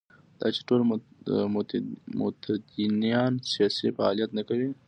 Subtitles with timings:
[0.39, 0.81] دا چې ټول
[2.35, 4.69] متدینان سیاسي فعالیت نه کوي.